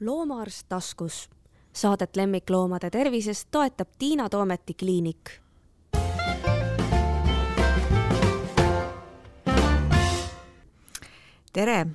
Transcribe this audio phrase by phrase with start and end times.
[0.00, 1.30] loomaarst taskus.
[1.72, 5.30] Saadet lemmikloomade tervisest toetab Tiina Toometi kliinik.
[11.52, 11.86] tere,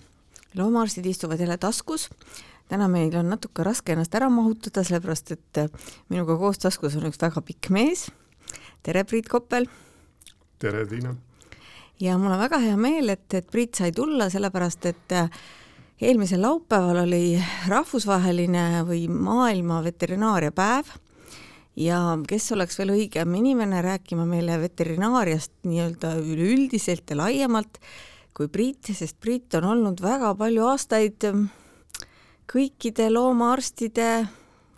[0.58, 2.10] loomaarstid istuvad jälle taskus.
[2.68, 5.60] täna meil on natuke raske ennast ära mahutada, sellepärast et
[6.10, 8.12] minuga koos taskus on üks väga pikk mees.
[8.84, 9.66] tere, Priit Koppel.
[10.60, 11.16] tere, Tiina.
[12.00, 15.14] ja mul on väga hea meel, et, et Priit sai tulla, sellepärast et
[16.02, 17.38] eelmisel laupäeval oli
[17.70, 20.88] rahvusvaheline või maailma veterinaariapäev
[21.78, 27.78] ja kes oleks veel õigem inimene rääkima meile veterinaariast nii-öelda üleüldiselt ja laiemalt
[28.34, 31.28] kui Priit, sest Priit on olnud väga palju aastaid
[32.52, 34.08] kõikide loomaarstide,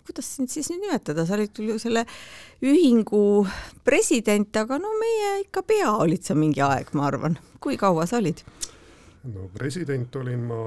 [0.04, 2.04] kuidas sind siis nüüd nimetada, sa olid ju selle
[2.62, 3.46] ühingu
[3.86, 7.38] president, aga no meie ikka pea olid sa mingi aeg, ma arvan.
[7.64, 8.44] kui kaua sa olid?
[9.24, 10.60] no president olin ma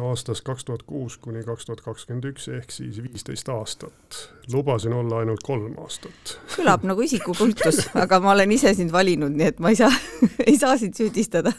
[0.00, 4.20] aastast kaks tuhat kuus kuni kaks tuhat kakskümmend üks ehk siis viisteist aastat.
[4.52, 6.36] lubasin olla ainult kolm aastat.
[6.56, 9.90] kõlab nagu isikukultus, aga ma olen ise sind valinud, nii et ma ei saa
[10.48, 11.52] ei saa sind süüdistada.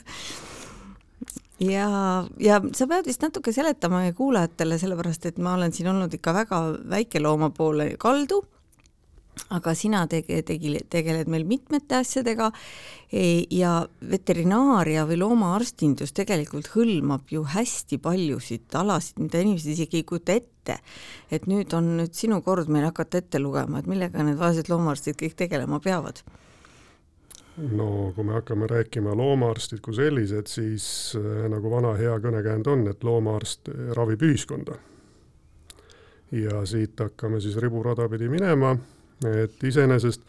[1.59, 1.89] ja,
[2.39, 6.33] ja sa pead vist natuke seletama meie kuulajatele, sellepärast et ma olen siin olnud ikka
[6.43, 6.63] väga
[6.95, 8.43] väikelooma poole kaldu
[9.53, 12.49] aga sina tege-, tegi, tegeled meil mitmete asjadega
[13.09, 20.07] e, ja veterinaaria või loomaarstindus tegelikult hõlmab ju hästi paljusid alasid, mida inimesed isegi ei
[20.07, 20.79] kujuta ette.
[21.31, 25.17] et nüüd on nüüd sinu kord meil hakata ette lugema, et millega need vaesed loomaarstid
[25.19, 26.23] kõik tegelema peavad?
[27.57, 30.85] no kui me hakkame rääkima loomaarstid kui sellised, siis
[31.19, 34.79] äh, nagu vana hea kõnekäänd on, et loomaarst ravib ühiskonda.
[36.31, 38.77] ja siit hakkame siis riburada pidi minema
[39.29, 40.21] et iseenesest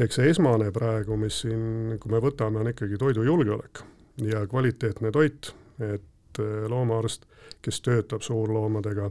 [0.00, 3.82] eks see esmane praegu, mis siin, kui me võtame, on ikkagi toidujulgeolek
[4.30, 7.26] ja kvaliteetne toit, et äh, loomaarst,
[7.62, 9.10] kes töötab suurloomadega,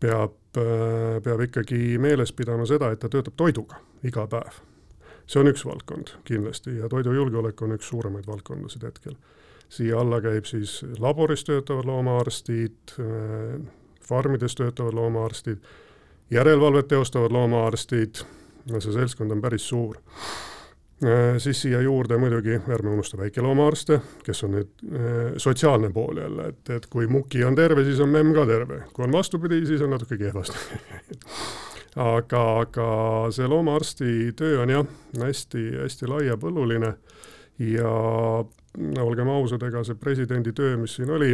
[0.00, 4.62] peab, äh, peab ikkagi meeles pidama seda, et ta töötab toiduga iga päev.
[5.28, 9.16] see on üks valdkond kindlasti ja toidujulgeolek on üks suuremaid valdkondasid hetkel.
[9.68, 13.60] siia alla käib siis laboris töötavad loomaarstid, äh,
[14.00, 15.58] farmides töötavad loomaarstid,
[16.30, 18.24] järelevalvet teostavad loomaarstid
[18.72, 19.98] no see seltskond on päris suur.
[20.98, 26.48] Äh, siis siia juurde muidugi ärme unusta väikeloomaarste, kes on nüüd äh, sotsiaalne pool jälle,
[26.52, 29.84] et, et kui muki on terve, siis on memm ka terve, kui on vastupidi, siis
[29.86, 30.58] on natuke kehvasti
[32.16, 32.88] aga, aga
[33.34, 36.92] see loomaarsti töö on jah, hästi-hästi laiapõlluline
[37.68, 37.92] ja
[38.78, 41.32] no olgem ausad, ega see presidendi töö, mis siin oli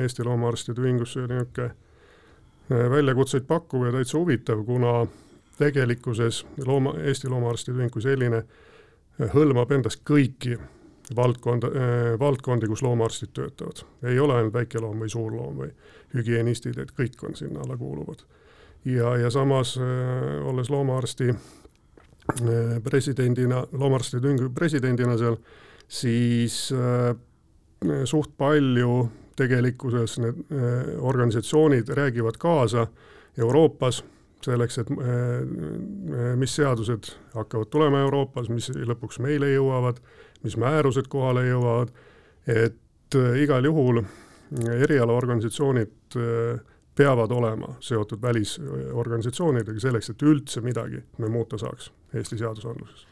[0.00, 5.06] Eesti Loomaarstide Ühingus, see oli niisugune äh, väljakutseid pakkuv ja täitsa huvitav, kuna
[5.58, 10.56] tegelikkuses looma, Eesti Loomaarstide Ühing kui selline eh, hõlmab endas kõiki
[11.16, 13.82] valdkonda äh,, valdkondi, kus loomaarstid töötavad.
[14.02, 15.72] ei ole ainult väikeloom või suurloom või
[16.14, 18.24] hügienistid, et kõik on sinna alla kuuluvad.
[18.84, 25.36] ja, ja samas äh, olles loomaarsti äh, presidendina, loomaarstide ühingu presidendina seal,
[25.88, 27.16] siis äh,
[28.04, 32.86] suht palju tegelikkuses need äh, organisatsioonid räägivad kaasa
[33.38, 34.04] Euroopas
[34.44, 40.02] selleks, et äh, äh, mis seadused hakkavad tulema Euroopas, mis lõpuks meile jõuavad,
[40.42, 41.94] mis määrused kohale jõuavad,
[42.46, 44.02] et äh, igal juhul
[44.52, 46.20] erialaorganisatsioonid
[46.92, 53.06] peavad olema seotud välisorganisatsioonidega selleks, et üldse midagi me muuta saaks Eesti seadusandluses.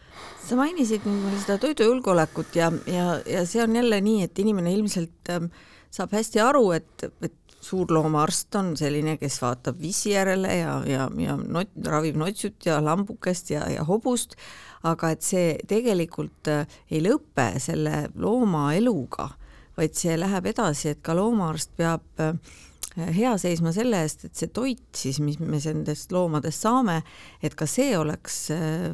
[0.45, 1.07] Sa mainisid
[1.41, 5.49] seda toidujulgeolekut ja, ja, ja see on jälle nii, et inimene ilmselt ähm,
[5.91, 11.37] saab hästi aru, et, et suurloomaarst on selline, kes vaatab vissi järele ja, ja, ja
[11.37, 14.37] not, ravib notsut ja lambukest ja, ja hobust,
[14.89, 19.29] aga et see tegelikult äh, ei lõpe selle looma eluga,
[19.77, 22.33] vaid see läheb edasi, et ka loomaarst peab äh,
[23.17, 27.01] hea seisma selle eest, et see toit siis, mis me nendest loomadest saame,
[27.45, 28.89] et ka see oleks äh,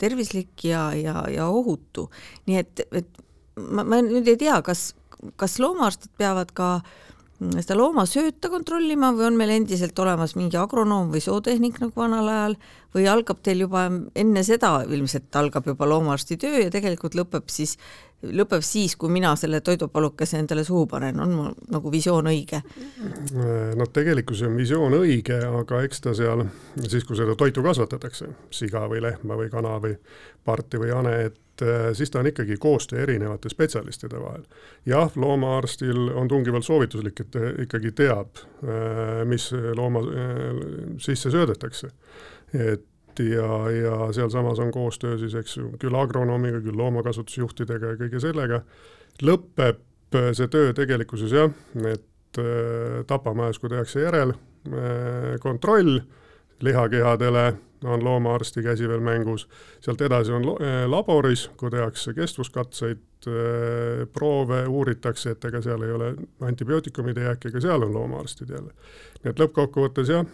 [0.00, 2.08] tervislik ja, ja, ja ohutu.
[2.48, 3.20] nii et, et
[3.60, 4.94] ma, ma nüüd ei tea, kas,
[5.36, 6.96] kas loomaarstid peavad ka äh,
[7.36, 12.56] seda loomasööta kontrollima või on meil endiselt olemas mingi agronoom või zootehnik nagu vanal ajal
[12.96, 13.86] või algab teil juba
[14.16, 17.76] enne seda, ilmselt algab juba loomaarsti töö ja tegelikult lõpeb siis,
[18.24, 22.62] lõpeb siis, kui mina selle toidupalukese endale suhu panen, on mul nagu visioon õige?
[23.76, 26.46] no tegelikkuses on visioon õige, aga eks ta seal
[26.86, 29.98] siis, kui seda toitu kasvatatakse, siga või lehma või kana või
[30.46, 31.40] parti või hane, et
[31.92, 34.42] siis ta on ikkagi koostöö erinevate spetsialistide vahel.
[34.86, 40.44] jah, loomaarstil on tungivalt soovituslik, et ta ikkagi teab, äh, mis looma äh,
[40.98, 41.90] sisse söödetakse.
[42.54, 42.84] et
[43.18, 48.60] ja, ja sealsamas on koostöö siis, eks ju, küll agronoomiga, küll loomakasvatusjuhtidega ja kõige sellega,
[49.22, 49.80] lõpeb
[50.36, 51.50] see töö tegelikkuses jah,
[51.88, 52.38] et
[53.08, 54.34] tapamajas, kui tehakse järel,
[55.40, 55.98] kontroll
[56.60, 57.46] lihakehadele
[57.84, 59.48] on loomaarsti käsi veel mängus,
[59.80, 60.46] sealt edasi on
[60.90, 63.02] laboris, kui tehakse kestvuskatseid,
[64.12, 66.12] proove uuritakse, et ega seal ei ole
[66.46, 68.72] antibiootikumide jääki, ega seal on loomaarstid jälle.
[69.24, 70.26] nii et lõppkokkuvõttes jah,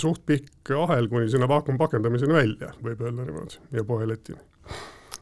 [0.00, 4.38] suht pikk ahel kuni sinna vaakumpakendamiseni välja, võib öelda niimoodi, ja poeletini.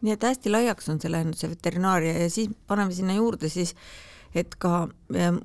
[0.01, 3.75] nii et hästi laiaks on see läinud, see veterinaaria ja siis paneme sinna juurde siis
[4.35, 4.89] et ka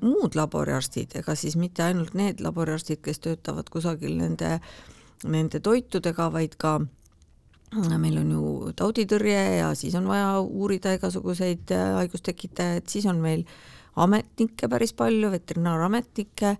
[0.00, 4.74] muud laboriarstid, ega siis mitte ainult need laboriarstid, kes töötavad kusagil nende äh,
[5.24, 6.78] nende toitudega, vaid ka
[7.98, 13.44] meil on ju tauditõrje ja siis on vaja uurida igasuguseid äh, haigustekitajaid, siis on meil
[14.00, 16.54] ametnikke päris palju, veterinaarametnikke,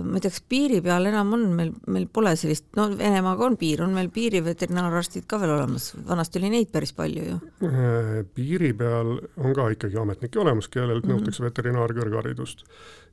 [0.00, 3.56] ma ei tea, kas piiri peal enam on, meil, meil pole sellist, no Venemaaga on
[3.60, 7.38] piir, on meil piiriveterinaararstid ka veel olemas, vanasti oli neid päris palju ju.
[7.66, 11.20] Äh, piiri peal on ka ikkagi ametnikke olemas, kellelt mm -hmm.
[11.20, 12.64] nõutakse veterinaarkõrgharidust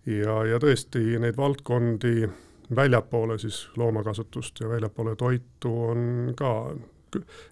[0.05, 2.27] ja, ja tõesti neid valdkondi
[2.75, 6.53] väljapoole siis loomakasutust ja väljapoole toitu on ka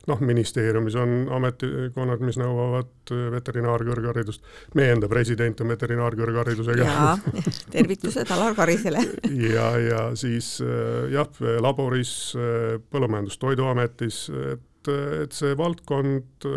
[0.08, 4.44] noh, ministeeriumis on ametikonnad, mis nõuavad veterinaarkõrgharidust.
[4.76, 7.16] meie enda president on veterinaarkõrgharidusega.
[7.76, 9.04] tervitused Alar Karisele
[9.54, 10.58] ja, ja siis
[11.12, 12.36] jah, laboris,
[12.92, 14.22] Põllumajandus-Toiduametis,
[14.52, 16.50] et, et see valdkond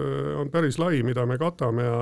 [0.42, 1.98] on päris lai, mida me katame ja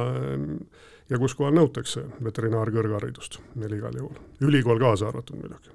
[1.10, 3.40] ja kus kohal nõutakse veterinaarkõrgharidust?
[3.60, 5.74] Meil igal juhul, ülikool kaasa arvatud muidugi.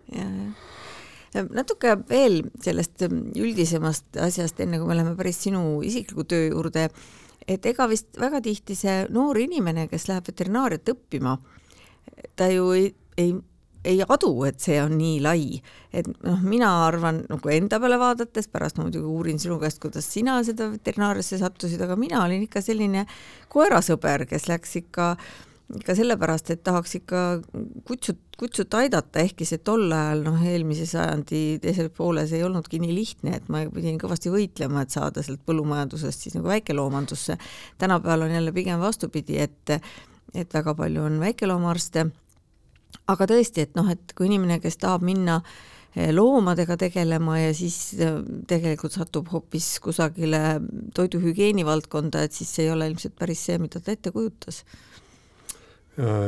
[1.56, 6.90] natuke veel sellest üldisemast asjast, enne kui me läheme päris sinu isikliku töö juurde,
[7.48, 11.38] et ega vist väga tihti see noor inimene, kes läheb veterinaariat õppima,
[12.36, 13.34] ta ju ei, ei
[13.86, 15.46] ei adu, et see on nii lai,
[15.94, 20.10] et noh, mina arvan nagu enda peale vaadates, pärast ma muidugi uurin sinu käest, kuidas
[20.14, 23.08] sina seda veterinaariasse sattusid, aga mina olin ikka selline
[23.54, 25.16] koerasõber, kes läks ikka
[25.72, 27.20] ikka sellepärast, et tahaks ikka
[27.88, 32.96] kutsut, kutsut aidata, ehkki see tol ajal noh, eelmise sajandi teises pooles ei olnudki nii
[32.96, 37.38] lihtne, et ma pidin kõvasti võitlema, et saada sealt põllumajandusest siis nagu väikeloomandusse.
[37.80, 39.78] tänapäeval on jälle pigem vastupidi, et
[40.36, 42.06] et väga palju on väikeloomaarste
[43.12, 45.40] aga tõesti, et noh, et kui inimene, kes tahab minna
[45.96, 50.60] eh, loomadega tegelema ja siis eh, tegelikult satub hoopis kusagile
[50.96, 54.64] toiduhügieeni valdkonda, et siis see ei ole ilmselt päris see, mida ta ette kujutas.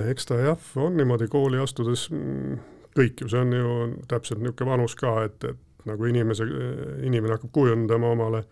[0.10, 2.58] eks ta jah, on niimoodi kooli astudes mm,
[2.98, 3.76] kõik ju, see on ju
[4.12, 6.46] täpselt niisugune vanus ka, et, et nagu inimese,
[7.04, 8.44] inimene hakkab kujundama omale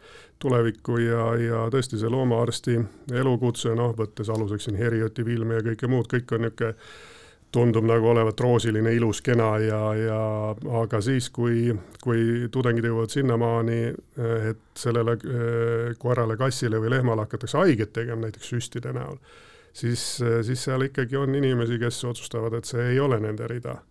[0.42, 2.78] tulevikku ja, ja tõesti see loomaarsti
[3.22, 6.74] elukutse, noh, võttes aluseks siin Herioti filmi ja kõike muud, kõik on niisugune
[7.52, 10.20] tundub nagu olevat roosiline, ilus, kena ja, ja
[10.82, 13.80] aga siis, kui, kui tudengid jõuavad sinnamaani,
[14.52, 19.20] et sellele eh, koerale, kassile või lehmale hakatakse haiget tegema, näiteks süstide näol,
[19.74, 20.06] siis,
[20.48, 23.82] siis seal ikkagi on inimesi, kes otsustavad, et see ei ole nende rida.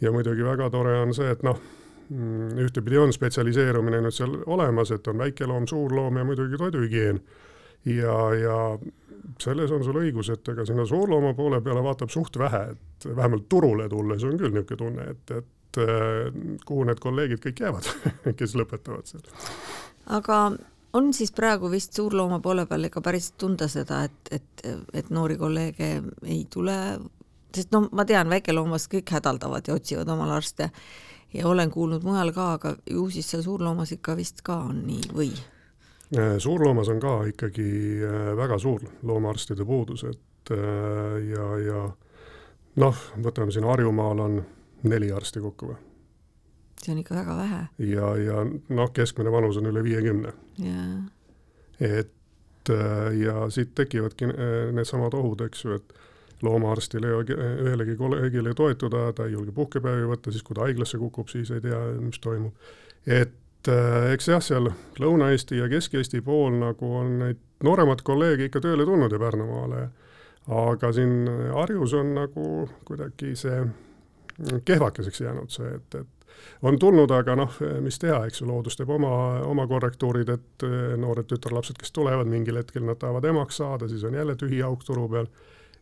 [0.00, 1.58] ja muidugi väga tore on see, et noh,
[2.10, 7.20] mm, ühtepidi on spetsialiseerumine nüüd seal olemas, et on väikeloom, suurloom ja muidugi toiduhügieen
[7.84, 8.58] ja, ja
[9.42, 13.48] selles on sul õigus, et ega sinna suurlooma poole peale vaatab suht vähe, et vähemalt
[13.48, 16.32] turule tulles on küll niisugune tunne, et, et äh,
[16.66, 17.92] kuhu need kolleegid kõik jäävad
[18.38, 19.24] kes lõpetavad seal.
[20.18, 20.40] aga
[20.98, 25.36] on siis praegu vist suurlooma poole peal ikka päris tunda seda, et, et, et noori
[25.40, 25.90] kolleege
[26.24, 26.78] ei tule,
[27.54, 30.70] sest noh, ma tean, väikeloomas kõik hädaldavad ja otsivad omale arste
[31.34, 35.12] ja olen kuulnud mujal ka, aga ju siis seal suurloomas ikka vist ka on nii
[35.14, 35.30] või?
[36.16, 41.80] Äh, suurloomas on ka ikkagi äh, väga suur loomaarstide puudus, et äh, ja, ja
[42.80, 44.38] noh, võtame siin Harjumaal on
[44.88, 45.76] neli arsti kokku või?
[46.80, 47.58] see on ikka väga vähe.
[47.90, 50.32] ja, ja noh, keskmine vanus on üle viiekümne.
[51.80, 52.72] et
[53.18, 54.30] ja siit tekivadki
[54.72, 55.92] needsamad ohud, eks ju, et
[56.44, 57.36] loomaarstile ei ole
[57.66, 61.60] ühelegi kolleegile toetuda, ta ei julge puhkepäevi võtta, siis kui ta haiglasse kukub, siis ei
[61.64, 62.72] tea, mis toimub.
[63.04, 63.36] et
[63.68, 64.70] et äh, eks jah, seal
[65.00, 69.88] Lõuna-Eesti ja Kesk-Eesti pool nagu on neid nooremaid kolleege ikka tööle tulnud ju Pärnumaale,
[70.54, 72.44] aga siin Harjus on nagu
[72.88, 73.58] kuidagi see
[74.64, 78.90] kehvakeseks jäänud see, et, et on tulnud, aga noh, mis teha, eks ju, loodus teeb
[78.94, 79.10] oma,
[79.48, 84.04] oma korrektuurid, et äh, noored tütarlapsed, kes tulevad, mingil hetkel nad tahavad emaks saada, siis
[84.06, 85.28] on jälle tühi auk turu peal.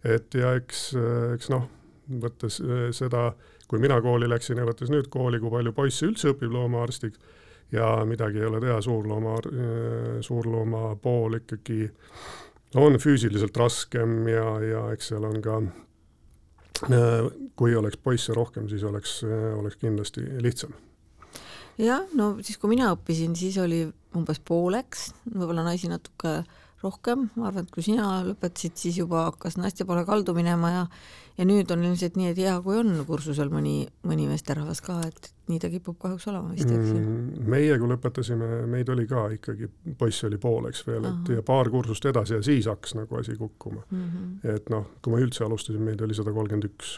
[0.05, 0.89] et ja eks,
[1.35, 1.69] eks noh,
[2.23, 3.31] võttes äh, seda,
[3.69, 7.21] kui mina kooli läksin ja võttes nüüd kooli, kui palju poisse üldse õpib loomaarstiks
[7.73, 9.37] ja midagi ei ole teha, suurlooma,
[10.21, 11.91] suurlooma pool ikkagi
[12.77, 15.61] on füüsiliselt raskem ja, ja eks seal on ka
[17.57, 19.23] kui oleks poisse rohkem, siis oleks,
[19.57, 20.75] oleks kindlasti lihtsam.
[21.79, 26.43] jah, no siis, kui mina õppisin, siis oli umbes pooleks, võib-olla naisi natuke
[26.83, 30.83] rohkem, ma arvan, et kui sina lõpetasid, siis juba hakkas naiste poole kaldu minema ja
[31.37, 35.31] ja nüüd on ilmselt nii, et hea, kui on kursusel mõni, mõni meesterahvas ka, et
[35.51, 37.49] nii ta kipub kahjuks olema vist, eks ju mm,.
[37.53, 39.69] meie, kui lõpetasime, meid oli ka ikkagi,
[40.01, 43.83] poiss oli pooleks veel, et ja paar kursust edasi ja siis hakkas nagu asi kukkuma
[43.85, 44.07] mm.
[44.07, 44.55] -hmm.
[44.55, 46.97] et noh, kui ma üldse alustasin, meid oli sada kolmkümmend üks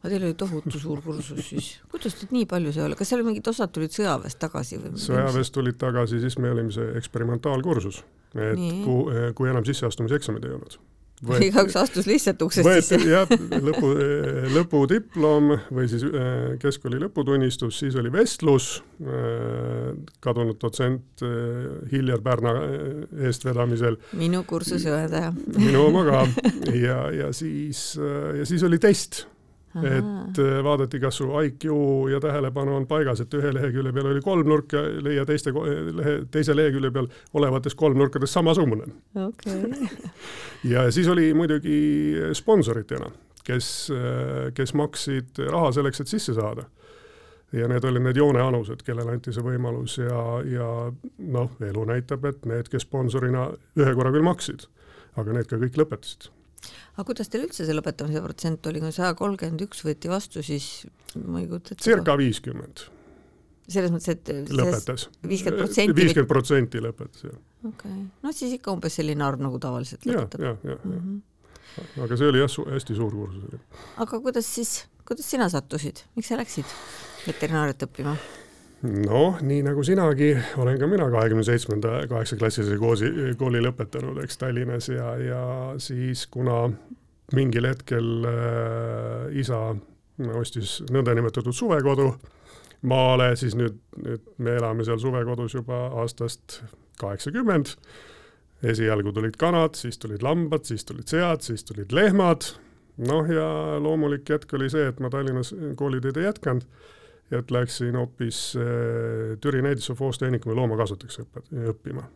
[0.00, 3.24] aga teil oli tohutu suur kursus siis, kuidas teid nii palju seal oli, kas seal
[3.26, 4.96] mingid osad tulid sõjaväest tagasi või?
[5.00, 8.02] sõjaväest tulid tagasi, siis me olime see eksperimentaalkursus,
[8.34, 8.82] et nii.
[8.84, 10.78] kui, kui enam sisseastumiseksameid ei olnud
[11.24, 12.98] igaüks astus lihtsalt uksest sisse.
[13.08, 13.30] jah,
[13.64, 13.92] lõpu,
[14.52, 18.82] lõpudiplom või siis äh, keskkooli lõputunnistus, siis oli vestlus,
[20.24, 21.24] kadunud dotsent
[21.92, 22.52] Hiljar Pärna
[23.26, 23.96] eestvedamisel.
[24.16, 25.32] minu kursuse juhendaja.
[25.56, 26.26] minu oma ka
[26.76, 27.94] ja, ja siis,
[28.36, 29.24] ja siis oli test
[29.84, 31.66] et äh, vaadati, kas su IQ
[32.12, 36.56] ja tähelepanu on paigas, et ühe lehekülje peal oli kolmnurk ja leia teiste lehe, teise
[36.56, 38.88] lehekülje peal olevatest kolmnurkadest samasugune.
[39.26, 39.88] Okay.
[40.72, 41.78] ja siis oli muidugi
[42.36, 43.10] sponsoritena,
[43.44, 46.68] kes, äh, kes maksid raha selleks, et sisse saada.
[47.54, 50.70] Ja need olid need joonealused, kellele anti see võimalus ja, ja
[51.18, 54.66] noh, elu näitab, et need, kes sponsorina ühe korra küll maksid,
[55.16, 56.32] aga need ka kõik lõpetasid
[56.96, 60.86] aga kuidas teil üldse see lõpetamise protsent oli, kui saja kolmkümmend üks võeti vastu, siis
[61.22, 61.84] ma ei kujuta ette.
[61.84, 62.86] circa viiskümmend.
[63.66, 65.08] selles mõttes, et lõpetas.
[65.26, 65.96] viiskümmend protsenti?
[66.00, 67.38] viiskümmend protsenti lõpetas, jah.
[67.62, 70.46] okei okay., no siis ikka umbes selline arv, nagu tavaliselt lõpetab.
[70.48, 71.12] jah, jah, jah,
[71.76, 72.06] jah.
[72.06, 73.60] aga see oli jah, hästi suur kursus.
[74.06, 76.76] aga kuidas siis, kuidas sina sattusid, miks sa läksid
[77.26, 78.16] veterinaariat õppima?
[78.86, 84.88] Noh, nii nagu sinagi, olen ka mina kahekümne seitsmenda kaheksaklassilise kooli, kooli lõpetanud, eks Tallinnas
[84.92, 85.42] ja, ja
[85.82, 86.66] siis kuna
[87.36, 89.60] mingil hetkel äh, isa
[90.38, 92.10] ostis nõndanimetatud suvekodu
[92.86, 96.60] maale, siis nüüd, nüüd me elame seal suvekodus juba aastast
[97.00, 97.76] kaheksakümmend.
[98.66, 102.54] esialgu tulid kanad, siis tulid lambad, siis tulid sead, siis tulid lehmad.
[102.96, 103.48] noh, ja
[103.80, 106.64] loomulik jätk oli see, et ma Tallinnas kooliteed ei jätkanud
[107.34, 111.20] et läksin hoopis äh, Türi näidissofoostehnikuumi loomakasvatuseks
[111.72, 112.06] õppima.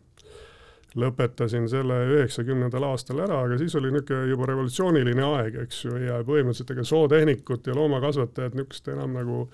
[0.99, 6.17] lõpetasin selle üheksakümnendal aastal ära, aga siis oli niisugune juba revolutsiooniline aeg, eks ju, ja
[6.27, 9.45] põhimõtteliselt ega sootehnikut ja loomakasvatajat niisugust enam nagu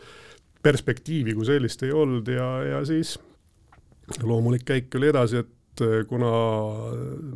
[0.65, 3.19] perspektiivi kui sellist ei olnud ja, ja siis
[4.23, 6.33] loomulik käik oli edasi, et äh, kuna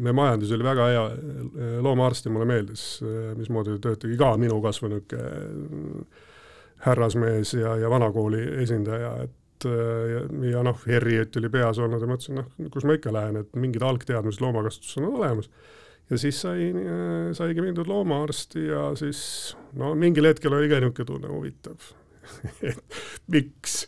[0.00, 2.89] me majandus oli väga hea, äh, loomaarsti mulle meeldis,
[3.37, 6.29] mismoodi töötagi ka minu kasvu niisugune
[6.87, 12.41] härrasmees ja, ja vanakooli esindaja, et ja, ja noh, Harriet oli peas olnud ja mõtlesin,
[12.41, 15.51] noh, kus ma ikka lähen, et mingid algteadmised loomakasvatuses on olemas.
[16.11, 16.71] ja siis sai,
[17.37, 19.23] saigi mindud loomaarsti ja siis
[19.77, 21.91] no mingil hetkel oli ka niisugune tunne huvitav
[22.71, 23.83] et miks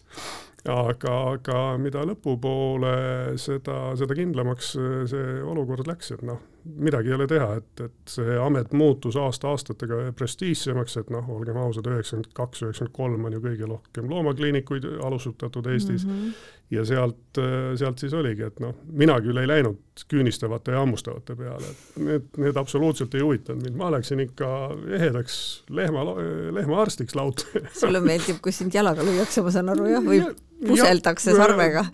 [0.69, 2.95] aga, aga mida lõpupoole,
[3.41, 4.75] seda, seda kindlamaks
[5.11, 10.01] see olukord läks, et noh, midagi ei ole teha, et, et see amet muutus aasta-aastatega
[10.19, 15.67] prestiižsemaks, et noh, olgem ausad, üheksakümmend kaks, üheksakümmend kolm on ju kõige rohkem loomakliinikuid alusutatud
[15.73, 16.13] Eestis mm.
[16.13, 16.45] -hmm.
[16.77, 17.41] ja sealt,
[17.79, 22.31] sealt siis oligi, et noh, mina küll ei läinud küünistavate ja hammustavate peale, et need,
[22.45, 24.53] need absoluutselt ei huvitanud mind, ma läksin ikka
[24.99, 26.07] ehedaks lehma,
[26.53, 27.51] lehmaarstiks lauta
[27.83, 30.23] sulle meeldib, kui sind jalaga lüüakse, ma saan aru jah, või
[30.69, 31.85] puseldakse sarvega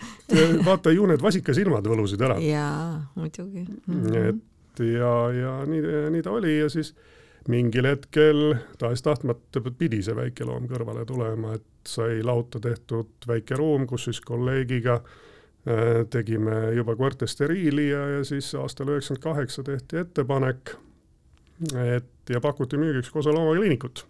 [0.64, 2.38] vaata ju need vasikasilmad võlusid ära.
[2.42, 4.04] jaa, muidugi mm.
[4.04, 4.28] -hmm.
[4.28, 4.44] et
[4.80, 5.82] ja, ja nii,
[6.14, 6.94] nii ta oli ja siis
[7.49, 13.87] mingil hetkel tahes-tahtmata pidi see väike loom kõrvale tulema, et sai lauta tehtud väike ruum,
[13.88, 20.02] kus siis kolleegiga äh, tegime juba koerte steriili ja, ja siis aastal üheksakümmend kaheksa tehti
[20.02, 20.75] ettepanek,
[21.75, 24.04] et ja pakuti müügiks Kosa loomakliinikut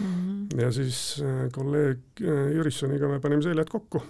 [0.00, 0.06] mm.
[0.06, 0.62] -hmm.
[0.62, 4.02] ja siis äh, kolleeg äh, Jürissoniga me panime seljad kokku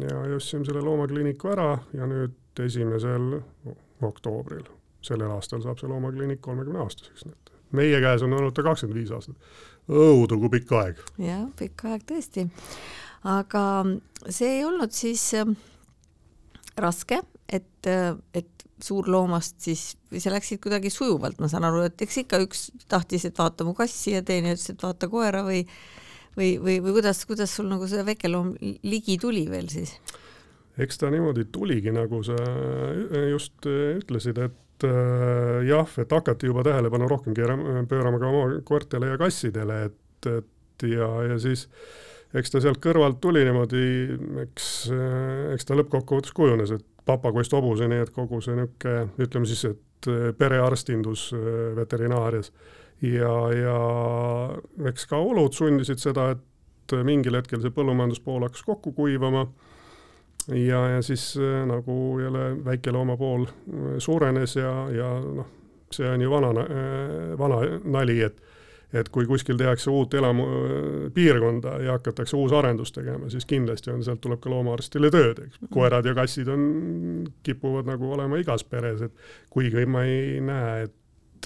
[0.00, 3.40] ja ostsime selle loomakliiniku ära ja nüüd esimesel
[4.02, 4.64] oktoobril
[5.06, 9.00] sellel aastal saab see loomakliinik kolmekümne aastaseks, nii et meie käes on olnud ta kakskümmend
[9.00, 9.36] viis aastat.
[9.88, 11.04] õudu kui pikk aeg.
[11.22, 12.46] jah, pikk aeg tõesti.
[13.28, 13.64] aga
[14.28, 15.54] see ei olnud siis äh,
[16.76, 17.88] raske, et,
[18.34, 23.26] et suurloomast siis, sa läksid kuidagi sujuvalt, ma saan aru, et eks ikka üks tahtis,
[23.28, 25.62] et vaata mu kassi ja teine ütles, et vaata koera või
[26.36, 28.54] või, või, või kuidas, kuidas sul nagu see väikeloom
[28.88, 29.94] ligi tuli veel siis?
[30.80, 32.36] eks ta niimoodi tuligi, nagu sa
[33.28, 34.56] just ütlesid, et
[34.86, 40.30] äh, jah, et hakati juba tähelepanu rohkem keerama, pöörama ka oma koertele ja kassidele, et,
[40.32, 41.68] et ja, ja siis
[42.36, 43.86] eks ta sealt kõrvalt tuli niimoodi,
[44.46, 44.68] eks,
[45.54, 50.30] eks ta lõppkokkuvõttes kujunes, et papagoist hobuseni, et kogu see niisugune, ütleme siis, et äh,
[50.38, 52.52] perearstindus äh, veterinaarias.
[53.02, 53.76] ja, ja
[54.88, 59.46] eks ka olud sundisid seda, et mingil hetkel see põllumajanduspool hakkas kokku kuivama
[60.48, 65.46] ja, ja siis äh, nagu jälle väikelooma pool äh, suurenes ja, ja noh,
[65.92, 66.64] see on ju vana,
[67.38, 68.42] vana nali, et
[68.92, 70.44] et kui kuskil tehakse uut elamu,
[71.16, 75.62] piirkonda ja hakatakse uusarendust tegema, siis kindlasti on, sealt tuleb ka loomaarstile tööd, eks.
[75.72, 76.66] koerad ja kassid on,
[77.42, 79.14] kipuvad nagu olema igas peres, et
[79.52, 80.96] kuigi ma ei näe, et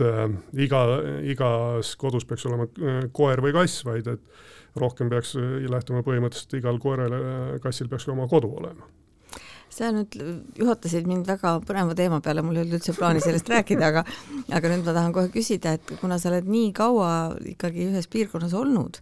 [0.05, 0.27] äh,
[0.67, 0.83] iga,
[1.27, 5.33] igas kodus peaks olema äh, koer või kass, vaid et rohkem peaks
[5.73, 8.85] lähtuma põhimõtteliselt, igal koeral ja kassil peaks ka oma kodu olema.
[9.73, 10.15] Sa nüüd
[10.57, 14.05] juhatasid mind väga põneva teema peale, mul ei olnud üldse plaani sellest rääkida, aga
[14.55, 17.11] aga nüüd ma tahan kohe küsida, et kuna sa oled nii kaua
[17.57, 19.01] ikkagi ühes piirkonnas olnud,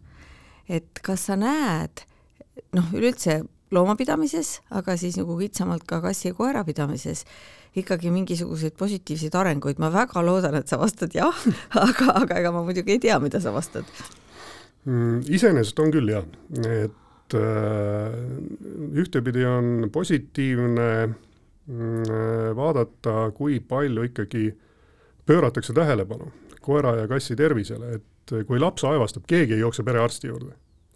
[0.71, 2.07] et kas sa näed
[2.75, 3.43] noh, üleüldse
[3.73, 7.25] loomapidamises, aga siis nagu kitsamalt ka kassi ja koera pidamises
[7.79, 11.45] ikkagi mingisuguseid positiivseid arenguid, ma väga loodan, et sa vastad jah,
[11.87, 13.89] aga, aga ega ma muidugi ei tea, mida sa vastad.
[14.85, 15.23] Mm,.
[15.33, 16.27] iseenesest on küll jah,
[16.69, 18.17] et äh,
[19.01, 24.51] ühtepidi on positiivne mm, vaadata, kui palju ikkagi
[25.25, 26.29] pööratakse tähelepanu
[26.65, 30.53] koera ja kassi tervisele, et kui laps aevastab, keegi ei jookse perearsti juurde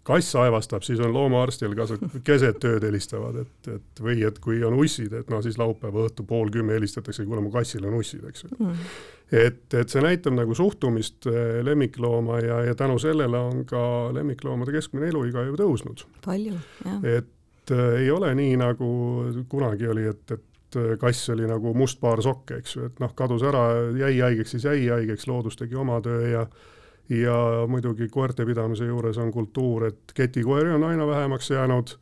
[0.09, 1.85] kass aevastab, siis on loomaarstil ka
[2.25, 6.25] keset ööd helistavad, et, et või et kui on ussid, et no siis laupäeva õhtu
[6.27, 8.89] pool kümme helistatakse, kuule mu kassil on ussid, eks ju mm..
[9.43, 13.81] et, et see näitab nagu suhtumist eh, lemmiklooma ja, ja tänu sellele on ka
[14.17, 16.05] lemmikloomade keskmine eluiga ju tõusnud.
[16.25, 17.09] palju, jah.
[17.19, 18.89] et äh, ei ole nii, nagu
[19.51, 23.13] kunagi oli, et, et eh, kass oli nagu must paar sokke, eks ju, et noh,
[23.17, 23.67] kadus ära,
[23.99, 26.47] jäi haigeks, siis jäi haigeks, loodus tegi oma töö ja
[27.09, 31.95] ja muidugi koerte pidamise juures on kultuur, et ketikoeri on aina vähemaks jäänud.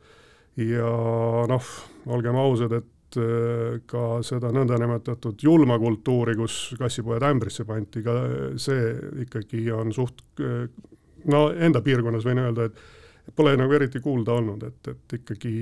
[0.58, 0.90] Ja
[1.48, 1.66] noh,
[2.10, 8.14] olgem ausad, et äh, ka seda nõndanimetatud julma kultuuri, kus kassipojad ämbrisse pandi, ka
[8.58, 8.88] see
[9.24, 10.66] ikkagi on suht, äh,
[11.30, 15.54] no enda piirkonnas võin öelda, et pole nagu eriti kuulda olnud, et, et ikkagi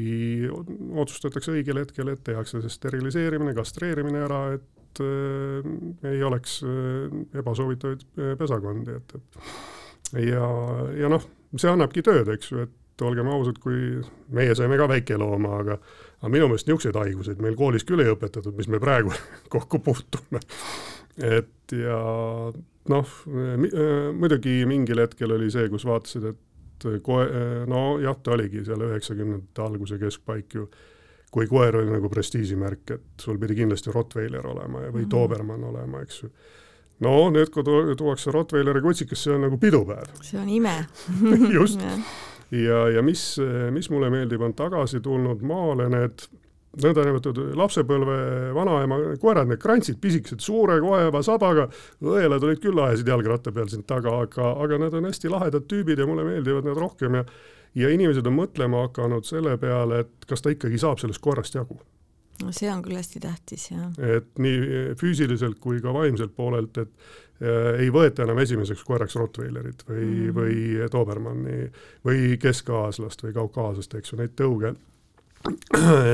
[0.96, 4.64] otsustatakse õigel hetkel, et tehakse see steriliseerimine, kastreerimine ära, et
[4.96, 10.48] et äh, ei oleks äh, ebasoovitavaid äh, pesakondi, et, et ja,
[10.96, 11.24] ja noh,
[11.56, 14.00] see annabki tööd, eks ju, et olgem ausad, kui
[14.32, 15.78] meie saime ka väikelooma, aga
[16.16, 19.12] aga minu meelest niisuguseid haiguseid meil koolis küll ei õpetatud, mis me praegu
[19.52, 20.40] kokku puutume.
[21.20, 22.00] et ja
[22.88, 23.14] noh,
[24.16, 27.28] muidugi mingil hetkel oli see, kus vaatasid, et koe-,
[27.68, 30.68] no jah, ta oligi seal üheksakümnendate alguse keskpaik ju
[31.30, 35.10] kui koer oli nagu prestiižimärk, et sul pidi kindlasti Rottweiler olema või mm -hmm.
[35.10, 36.30] Dobermann olema, eks ju.
[37.00, 37.64] no nüüd, kui
[37.96, 40.08] tuuakse Rottweileri kutsikas, see on nagu pidupäev.
[40.22, 40.86] see on ime
[41.58, 41.80] just
[42.50, 43.36] ja, ja mis,
[43.70, 46.28] mis mulle meeldib, on tagasi tulnud maale need
[46.76, 48.16] nõndanimetatud lapsepõlve
[48.56, 51.68] vanaema koerad, need krantsid, pisikesed, suure koeva sabaga,
[52.04, 56.02] õelad olid küll ajasid jalgratta peal siin taga, aga, aga nad on hästi lahedad tüübid
[56.02, 57.24] ja mulle meeldivad nad rohkem ja
[57.76, 61.78] ja inimesed on mõtlema hakanud selle peale, et kas ta ikkagi saab sellest koerast jagu.
[62.42, 63.92] no see on küll hästi tähtis, jah.
[64.16, 66.90] et nii füüsiliselt kui ka vaimselt poolelt, et
[67.40, 71.70] äh, ei võeta enam esimeseks koeraks Rottweilerit või mm, või Dobermanni
[72.04, 74.74] või keskaaslast või kaukaaslast, eks ju, neid tõuge.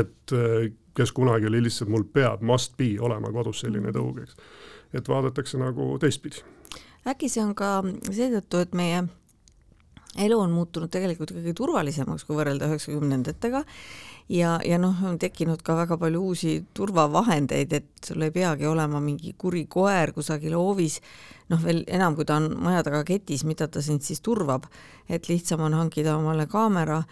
[0.03, 3.96] et äh, kes kunagi oli lihtsalt, mul peab, must be olema kodus selline mhm.
[3.96, 4.37] tõug, eks.
[4.92, 6.44] et vaadatakse nagu teistpidi.
[7.09, 9.07] äkki see on ka seetõttu, et meie
[10.18, 13.62] elu on muutunud tegelikult ikkagi turvalisemaks, kui võrrelda üheksakümnendatega.
[14.33, 19.01] Ja, ja noh, on tekkinud ka väga palju uusi turvavahendeid, et sul ei peagi olema
[19.03, 21.01] mingi kuri koer kusagil hoovis,
[21.51, 24.68] noh, veel enam, kui ta on maja taga ketis, mida ta sind siis turvab,
[25.09, 27.03] et lihtsam on hankida omale kaamera,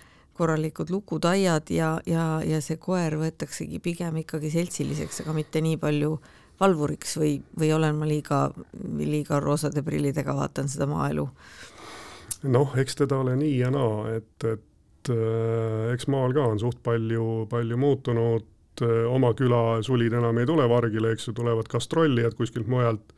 [0.41, 6.15] korralikud lukutaiad ja, ja, ja see koer võetaksegi pigem ikkagi seltsiliseks, aga mitte nii palju
[6.61, 8.47] valvuriks või, või olen ma liiga,
[9.01, 11.27] liiga roosade prillidega vaatan seda maaelu
[12.43, 16.81] noh, eks teda ole nii ja naa, et, et äh, eks maal ka on suht
[16.87, 18.49] palju, palju muutunud,
[18.85, 23.15] äh, oma küla sulid enam ei tule Vargile, eks ju, tulevad gastrollijad kuskilt mujalt.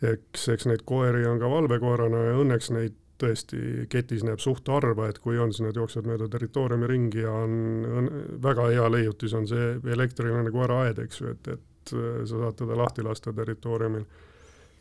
[0.00, 5.10] eks, eks neid koeri on ka valvekoerana ja õnneks neid tõesti ketis näeb suht harva,
[5.10, 7.52] et kui on, siis nad jooksevad mööda territooriumi ringi ja on,
[7.98, 8.08] on
[8.42, 12.78] väga hea leiutis on see elektriline koeraaed, eks ju, et, et äh, sa saad teda
[12.80, 14.06] lahti lasta territooriumil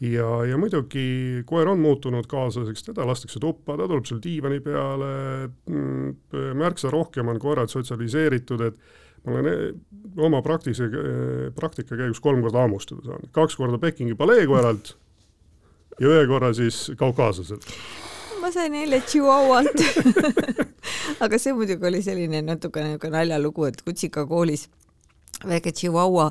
[0.01, 5.12] ja, ja muidugi koer on muutunud kaaslaseks, teda lastakse tuppa, ta tuleb sul diivani peale,
[5.69, 6.15] mm,
[6.59, 8.79] märksa rohkem on koerad sotsialiseeritud, et
[9.25, 9.65] ma olen eh,
[10.25, 14.95] oma praktilise, eh, praktika käigus kolm korda hammustada saanud, kaks korda Pekingi paleekoeralt
[15.99, 17.67] ja ühe korra siis kaukaaslaselt
[18.39, 19.83] ma sain eile Chihuahualt
[21.23, 24.69] aga see muidugi oli selline natuke niisugune naljalugu, et Kutsika koolis
[25.47, 26.29] väike Chihuahua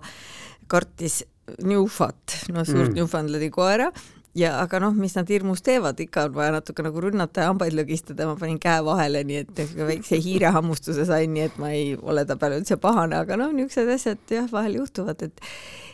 [0.68, 1.22] kartis
[1.64, 2.96] Newfat, no suurt mm.
[3.00, 3.90] Newfoundlandi koera.
[4.38, 7.74] Ja aga noh, mis nad hirmus teevad, ikka on vaja natuke nagu rünnata ja hambaid
[7.74, 12.22] lõgistada, ma panin käe vahele, nii et väikse hiirehammustuse sain, nii et ma ei ole
[12.28, 15.42] ta peale üldse pahane, aga noh, niisugused asjad jah, vahel juhtuvad, et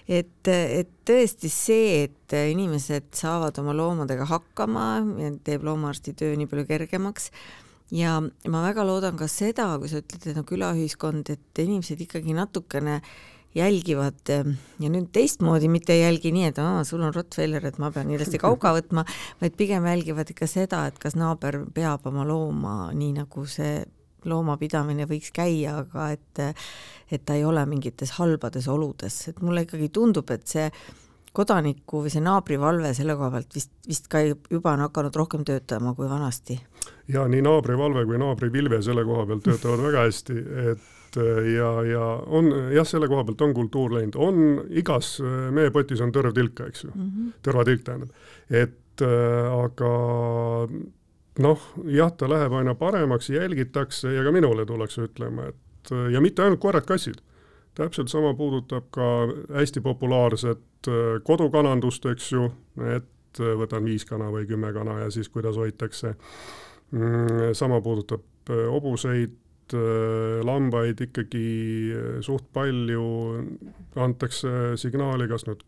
[0.04, 4.88] et, et tõesti see, et inimesed saavad oma loomadega hakkama,
[5.46, 7.30] teeb loomaarsti töö nii palju kergemaks.
[7.94, 12.36] Ja ma väga loodan ka seda, kui sa ütled, et no külaühiskond, et inimesed ikkagi
[12.36, 12.98] natukene
[13.54, 17.92] jälgivad ja nüüd teistmoodi, mitte ei jälgi nii, et aa, sul on Rottweiler, et ma
[17.94, 19.04] pean kiiresti kauka võtma,
[19.42, 23.78] vaid pigem jälgivad ikka seda, et kas naaber peab oma looma nii, nagu see
[24.24, 26.44] loomapidamine võiks käia, aga et
[27.12, 30.70] et ta ei ole mingites halbades oludes, et mulle ikkagi tundub, et see
[31.34, 35.94] kodaniku või see naabrivalve selle koha pealt vist, vist ka juba on hakanud rohkem töötama
[35.94, 36.58] kui vanasti.
[37.08, 40.38] ja nii naabrivalve kui naabrivilve selle koha pealt töötavad väga hästi,
[40.72, 45.16] et ja, ja on jah, selle koha pealt on kultuur läinud, on igas
[45.54, 46.90] meepotis on tõrv tilka, eks ju.
[46.94, 48.10] Mm -hmm., tõrvatilk tähendab,
[48.50, 49.92] et äh, aga
[51.38, 56.42] noh, jah, ta läheb aina paremaks, jälgitakse ja ka minule tullakse ütlema, et ja mitte
[56.42, 57.20] ainult koerad-kassid,
[57.74, 59.08] täpselt sama puudutab ka
[59.54, 62.48] hästi populaarset äh, kodukanandust, eks ju,
[62.96, 66.14] et äh, võtan viis kana või kümme kana ja siis kuidas hoitakse.
[66.94, 69.34] Mm, sama puudutab äh, hobuseid,
[70.44, 71.46] lambaid ikkagi
[72.20, 73.04] suht palju,
[73.96, 75.62] antakse signaali kas nüüd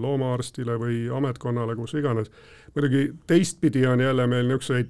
[0.00, 2.30] loomaarstile või ametkonnale, kus iganes
[2.74, 4.88] muidugi teistpidi on jälle meil niisuguseid,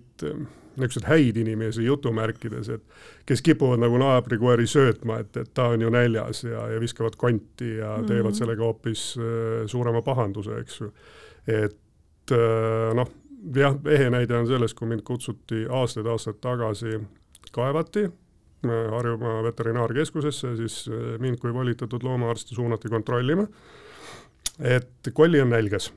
[0.77, 2.83] niisuguseid häid inimesi jutumärkides, et
[3.27, 7.77] kes kipuvad nagu naabrikoeri söötma, et, et ta on ju näljas ja, ja viskavad konti
[7.77, 8.09] ja mm -hmm.
[8.09, 10.93] teevad sellega hoopis äh, suurema pahanduse, eks ju.
[11.47, 13.11] et äh, noh,
[13.55, 17.01] jah, ehe näide on selles, kui mind kutsuti aastaid-aastaid tagasi
[17.53, 18.11] kaevati
[18.69, 23.47] Harjumaa veterinaarkeskusesse, siis äh, mind kui volitatud loomaarsti suunati kontrollima,
[24.61, 25.91] et kolli on nälgas.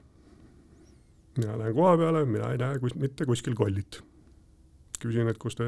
[1.37, 4.01] Mina lähen koha peale, mina ei näe kus, mitte kuskil kollit.
[4.97, 5.65] küsin, et kus te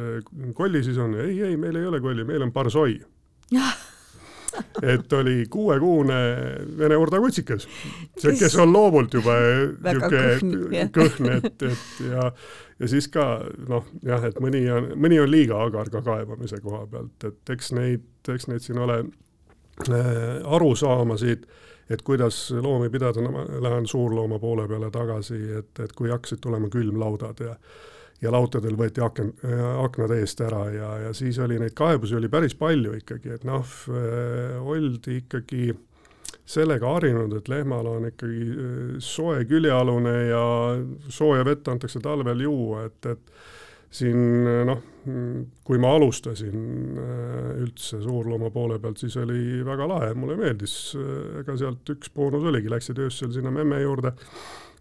[0.57, 2.95] kolli siis on, ei, ei, meil ei ole kolli, meil on parsoi
[4.81, 6.19] et oli kuuekuune
[6.79, 7.67] vene urdakutsikas,
[8.17, 9.37] see, kes on loomult juba
[9.83, 12.31] niisugune kõhn, et, et ja
[12.79, 13.29] ja siis ka
[13.67, 17.73] noh, jah, et mõni on, mõni on liiga agar ka kaebamise koha pealt, et eks
[17.75, 23.87] neid, eks neid siin ole äh, arusaamasid äh, et kuidas loomi pidada, no ma lähen
[23.87, 27.55] suurlooma poole peale tagasi, et, et kui hakkasid tulema külmlaudad ja
[28.21, 29.33] ja lautadel võeti aken,
[29.83, 33.63] aknad eest ära ja, ja siis oli neid kaebusi oli päris palju ikkagi, et noh,
[34.59, 35.69] oldi ikkagi
[36.49, 40.43] sellega harjunud, et lehmal on ikkagi soe küljealune ja
[41.07, 43.33] sooja vett antakse talvel juua, et, et
[43.89, 44.81] siin noh,
[45.65, 51.39] kui ma alustasin äh, üldse suurlooma poole pealt, siis oli väga lahe, mulle meeldis, äh,
[51.41, 54.13] ega sealt üks boonus oligi, läksid öösel sinna memme juurde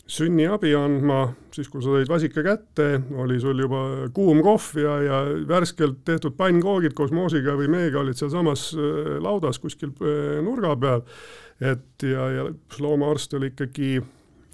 [0.09, 1.21] sünniabi andma,
[1.53, 2.87] siis kui sa said vasika kätte,
[3.21, 3.83] oli sul juba
[4.17, 5.19] kuum kohv ja, ja
[5.49, 9.93] värskelt tehtud pannkoogid koos moosiga või meega olid sealsamas äh, laudas kuskil
[10.45, 11.05] nurga peal.
[11.61, 12.47] et ja, ja
[12.81, 13.99] loomaarst oli ikkagi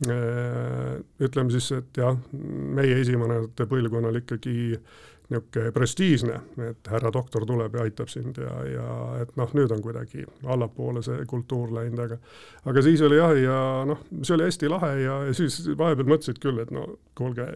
[0.02, 4.74] Äh, ütleme siis, et jah, meie esivanemate põlvkonnal ikkagi
[5.32, 8.88] niisugune prestiižne, et härra doktor tuleb ja aitab sind ja, ja
[9.22, 12.18] et noh, nüüd on kuidagi allapoole see kultuur läinud, aga
[12.68, 13.58] aga siis oli jah, ja
[13.88, 17.46] noh, see oli hästi lahe ja, ja siis vahepeal mõtlesid küll, et no kuulge,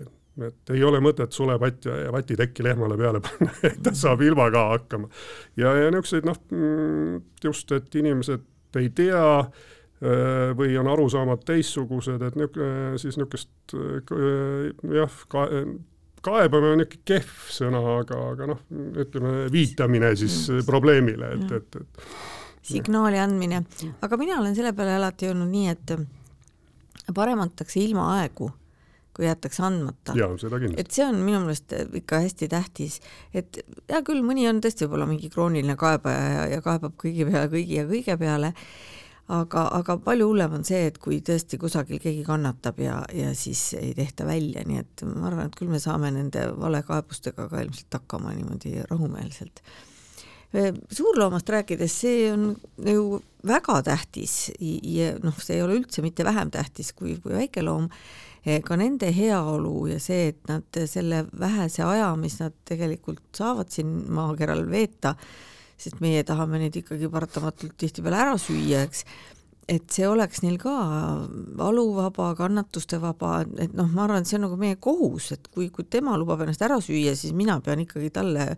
[0.47, 4.65] et ei ole mõtet sulepatja ja vatitekki lehmale peale panna, et ta saab ilma ka
[4.73, 5.11] hakkama.
[5.61, 12.25] ja, ja niisuguseid noh, mm, just, et inimesed ei tea äh, või on arusaamad teistsugused,
[12.25, 15.23] et niisugune, siis niisugust äh, jah,
[16.29, 18.65] ka, kaebamine on niisugune kehv sõna, aga, aga noh,
[19.05, 20.67] ütleme viitamine siis mm.
[20.69, 23.65] probleemile, et, et, et signaali andmine,
[24.05, 28.51] aga mina olen selle peale alati öelnud nii, et parem antakse ilma aegu,
[29.17, 30.15] kui jäetakse andmata.
[30.77, 33.01] et see on minu meelest ikka hästi tähtis,
[33.35, 37.49] et hea küll, mõni on tõesti võib-olla mingi krooniline kaebaja ja, ja kaebab kõigi peale,
[37.55, 38.53] kõigi ja kõige peale
[39.29, 43.71] aga, aga palju hullem on see, et kui tõesti kusagil keegi kannatab ja, ja siis
[43.79, 47.99] ei tehta välja, nii et ma arvan, et küll me saame nende valekaebustega ka ilmselt
[48.01, 49.63] hakkama niimoodi rahumeelselt.
[50.91, 56.51] suurloomast rääkides, see on ju väga tähtis ja noh, see ei ole üldse mitte vähem
[56.51, 57.91] tähtis kui, kui väikeloom,
[58.65, 63.93] ka nende heaolu ja see, et nad selle vähese aja, mis nad tegelikult saavad siin
[64.15, 65.15] maakeral veeta,
[65.79, 69.05] sest meie tahame neid ikkagi paratamatult tihtipeale ära süüa, eks,
[69.69, 70.75] et see oleks neil ka
[71.59, 75.87] valuvaba, kannatustevaba, et noh, ma arvan, et see on nagu meie kohus, et kui, kui
[75.91, 78.55] tema lubab ennast ära süüa, siis mina pean ikkagi talle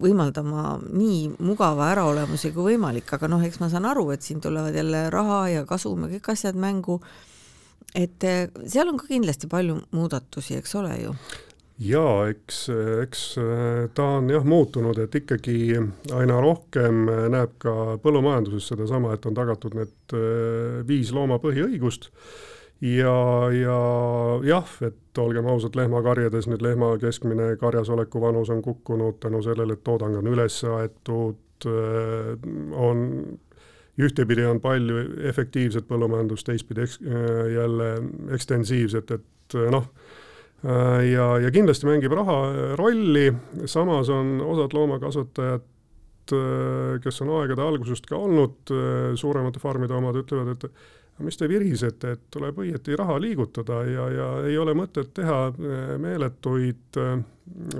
[0.00, 4.74] võimaldama nii mugava äraolemuse kui võimalik, aga noh, eks ma saan aru, et siin tulevad
[4.74, 6.98] jälle raha ja kasum ja kõik asjad mängu.
[7.94, 11.12] Et äh, seal on ka kindlasti palju muudatusi, eks ole ju?
[11.82, 12.68] Jaa, eks,
[13.02, 13.22] eks
[13.94, 15.74] ta on jah muutunud, et ikkagi
[16.14, 20.18] aina rohkem näeb ka põllumajanduses sedasama, et on tagatud need
[20.86, 22.10] viis looma põhiõigust.
[22.84, 23.14] Ja,
[23.54, 23.78] ja
[24.44, 29.78] jah, et olgem ausad, lehmakarjades nüüd lehma keskmine karjas oleku vanus on kukkunud tänu sellele,
[29.78, 31.68] et toodang on üles aetud,
[32.74, 33.06] on
[33.94, 36.98] ühtepidi on palju efektiivset põllumajandust, teistpidi eks,
[37.54, 37.88] jälle
[38.34, 39.86] ekstensiivset, et noh,
[40.64, 42.38] ja, ja kindlasti mängib raha
[42.80, 43.26] rolli,
[43.68, 45.66] samas on osad loomakasvatajad,
[47.04, 48.72] kes on aegade algusest ka olnud
[49.20, 50.64] suuremate farmide omad, ütlevad, et
[51.22, 55.94] mis te virisete, et tuleb õieti raha liigutada ja, ja ei ole mõtet teha eh,
[56.02, 56.98] meeletuid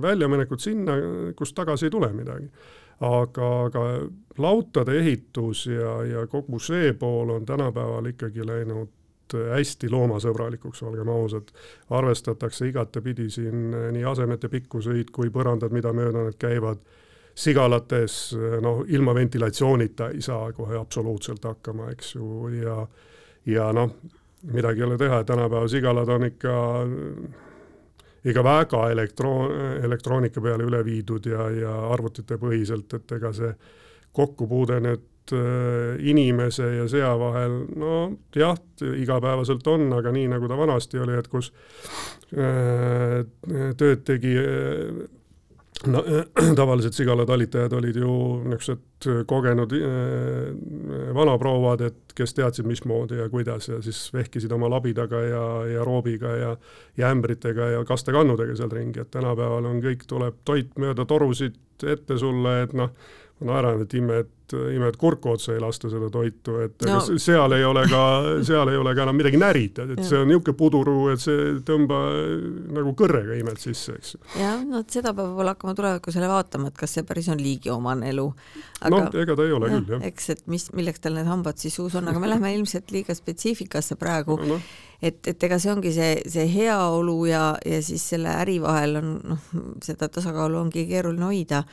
[0.03, 0.97] väljaminekut sinna,
[1.37, 2.51] kust tagasi ei tule midagi.
[3.01, 3.81] aga, aga
[4.39, 8.89] lautade ehitus ja, ja kogu see pool on tänapäeval ikkagi läinud
[9.33, 11.49] hästi loomasõbralikuks, olgem ausad.
[11.91, 16.85] arvestatakse igatepidi siin eh, nii asemete pikkuseid kui põrandad, mida mööda nad käivad
[17.35, 22.87] sigalates noh, ilma ventilatsioonita ei saa kohe absoluutselt hakkama, eks ju, ja
[23.47, 23.91] ja noh,
[24.53, 26.55] midagi ei ole teha, tänapäeva sigalad on ikka,
[28.25, 29.51] ikka väga elektro-,
[29.83, 33.53] elektroonika peale üle viidud ja, ja arvutite põhiselt, et ega see
[34.15, 37.95] kokkupuude nüüd inimese ja sea vahel, no
[38.37, 38.59] jah,
[38.99, 41.53] igapäevaselt on, aga nii, nagu ta vanasti oli, et kus
[42.37, 43.23] äh,
[43.81, 45.05] tööd tegi äh,
[45.87, 46.03] no
[46.61, 48.13] tavaliselt sigalatalitajad olid ju
[48.45, 49.89] niisugused kogenud äh,
[51.15, 56.37] vanaprouad, et kes teadsid, mismoodi ja kuidas ja siis vehkisid oma labidaga ja, ja roobiga
[56.37, 56.57] ja
[56.97, 62.19] ja ämbritega ja kastekannudega seal ringi, et tänapäeval on kõik, tuleb toit mööda torusid ette
[62.19, 62.93] sulle, et noh,
[63.41, 67.01] ma naeran, et ime, et ime, et kurku otsa ei lasta seda toitu, et no.
[67.21, 68.03] seal ei ole ka,
[68.47, 70.07] seal ei ole ka enam midagi närida, et ja.
[70.11, 71.99] see on niisugune puduruu, et see tõmba
[72.77, 74.15] nagu kõrrega imed sisse, eks.
[74.39, 78.11] jah, no seda peab võib-olla hakkama tulevikus jälle vaatama, et kas see päris on liigiomane
[78.13, 78.27] elu.
[78.95, 80.09] noh, ega ta ei ole ja, küll, jah.
[80.13, 83.17] eks, et mis, milleks tal need hambad siis suus on, aga me läheme ilmselt liiga
[83.17, 84.55] spetsiifikasse praegu no,.
[84.55, 84.61] No
[85.05, 89.11] et, et ega see ongi see, see heaolu ja, ja siis selle äri vahel on
[89.35, 89.49] noh,
[89.85, 91.65] seda tasakaalu ongi keeruline hoida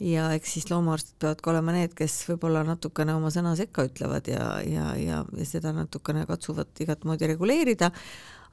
[0.00, 4.28] ja eks siis loomaarstid peavad ka olema need, kes võib-olla natukene oma sõna sekka ütlevad
[4.28, 7.90] ja, ja, ja, ja seda natukene katsuvad igat moodi reguleerida,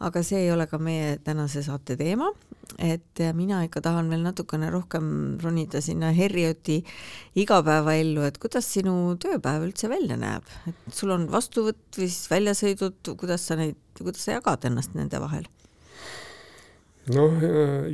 [0.04, 2.30] aga see ei ole ka meie tänase saate teema,
[2.82, 5.10] et mina ikka tahan veel natukene rohkem
[5.44, 6.80] ronida sinna Herrioti
[7.40, 13.50] igapäevaellu, et kuidas sinu tööpäev üldse välja näeb, et sul on vastuvõtt siis väljasõidud, kuidas
[13.50, 15.50] sa neid, kuidas sa jagad ennast nende vahel?
[17.12, 17.42] noh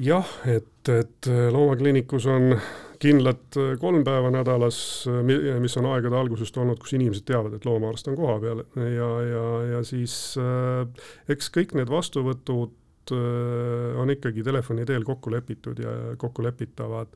[0.06, 2.54] jah, et, et loomakliinikus on
[3.00, 5.24] kindlad äh, kolm päeva nädalas, äh,
[5.62, 9.82] mis on aegade algusest olnud, kus inimesed teavad, et loomaarst on kohapeal ja, ja, ja
[9.88, 10.84] siis äh,
[11.32, 17.16] eks kõik need vastuvõtud äh, on ikkagi telefoni teel kokku lepitud ja kokkulepitavad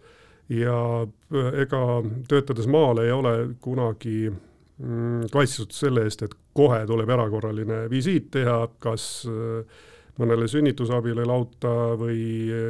[0.51, 1.83] ja äh, ega
[2.29, 8.59] töötades maal ei ole kunagi mm, kaitstud selle eest, et kohe tuleb erakorraline visiit teha,
[8.83, 9.83] kas äh,
[10.21, 12.23] mõnele sünnitusabile lauta või,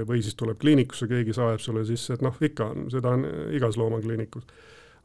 [0.07, 3.25] või siis tuleb kliinikusse, keegi saeb sulle sisse, et noh, ikka on, seda on
[3.55, 4.45] igas loomakliinikus.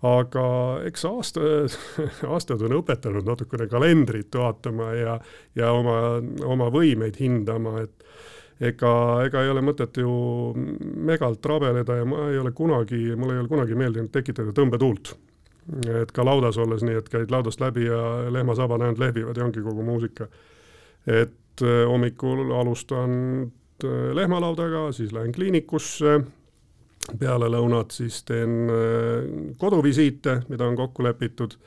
[0.06, 0.44] aga
[0.86, 1.40] eks aasta,
[2.34, 5.20] aastad on õpetanud natukene kalendrit vaatama ja,
[5.58, 5.96] ja oma,
[6.46, 8.04] oma võimeid hindama, et
[8.70, 8.92] ega,
[9.26, 10.12] ega ei ole mõtet ju
[11.10, 15.16] megalt rabeleda ja ma ei ole kunagi, mulle ei ole kunagi meeldinud tekitada tõmbetuult
[15.68, 19.60] et ka laudas olles nii, et käid laudast läbi ja lehmasabad ainult lehvivad ja ongi
[19.60, 20.28] kogu muusika.
[21.06, 23.50] et et äh, hommikul alustan
[23.84, 26.20] äh, lehmalaudaga, siis lähen kliinikusse,
[27.18, 31.58] peale lõunat siis teen äh, koduvisiite, mida on kokku lepitud.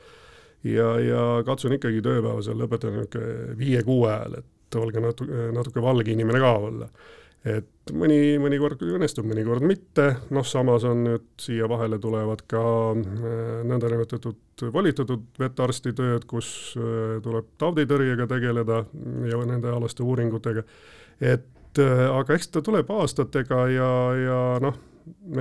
[0.64, 6.12] Ja, ja katsun ikkagi tööpäeva seal lõpetada niisugune viie-kuue ajal, et olge natuke, natuke valge
[6.14, 6.86] inimene ka olla
[7.48, 12.62] et mõni, mõnikord õnnestub, mõnikord mitte, noh samas on nüüd siia vahele tulevad ka
[12.94, 18.84] äh, nõndanimetatud volitatud vetarsti tööd, kus äh, tuleb tauditõrjega tegeleda
[19.30, 20.62] ja nende alaste uuringutega.
[21.20, 24.78] et äh, aga eks ta tuleb aastatega ja, ja noh,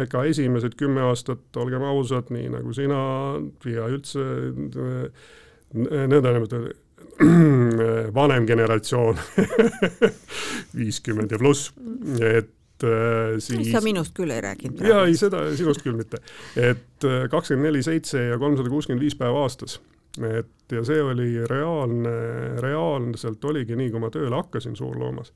[0.02, 3.02] ega esimesed kümme aastat, olgem ausad, nii nagu sina
[3.70, 4.26] ja üldse
[5.72, 6.74] nõndanimetatud
[8.18, 9.20] vanem generatsioon
[10.80, 11.72] viiskümmend ja pluss,
[12.18, 14.82] et äh, siis sa minust küll ei rääkinud.
[14.88, 16.22] jaa, ei seda, sinust küll mitte.
[16.56, 19.80] et äh, kakskümmend neli seitse ja kolmsada kuuskümmend viis päeva aastas.
[20.18, 22.16] et ja see oli reaalne,
[22.64, 25.34] reaalselt oligi nii, kui ma tööle hakkasin suurloomas.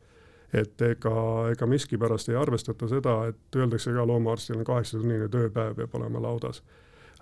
[0.54, 1.18] et ega,
[1.52, 6.64] ega miskipärast ei arvestata seda, et öeldakse ka loomaarstil on kaheksatunnine tööpäev peab olema laudas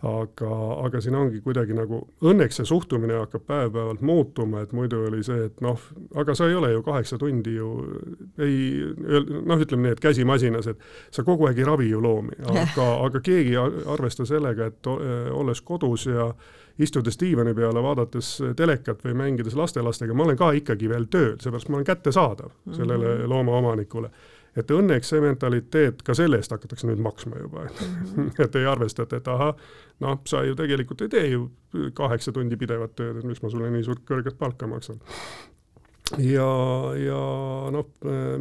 [0.04, 0.50] aga,
[0.84, 5.46] aga siin ongi kuidagi nagu, õnneks see suhtumine hakkab päev-päevalt muutuma, et muidu oli see,
[5.48, 5.80] et noh,
[6.20, 7.70] aga sa ei ole ju kaheksa tundi ju
[8.44, 8.58] ei,
[9.00, 12.90] noh, ütleme nii, et käsi masinas, et sa kogu aeg ei ravi ju loomi, aga,
[13.08, 16.28] aga keegi ei arvesta sellega, et olles kodus ja
[16.84, 21.70] istudes diivani peale, vaadates telekat või mängides lastelastega, ma olen ka ikkagi veel tööl, seepärast
[21.70, 23.30] ma olen kättesaadav sellele mhm.
[23.32, 24.12] loomaomanikule
[24.58, 28.44] et õnneks see mentaliteet, ka selle eest hakatakse nüüd maksma juba mm, -hmm.
[28.46, 29.56] et ei arvestata, et ahah,
[30.04, 31.48] noh, sa ju tegelikult ei tee ju
[31.98, 35.00] kaheksa tundi pidevat tööd, et miks ma sulle nii suurt kõrget palka maksan.
[36.20, 36.50] ja,
[37.00, 37.24] ja
[37.74, 37.90] noh,